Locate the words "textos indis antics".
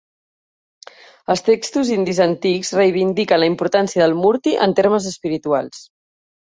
1.49-2.73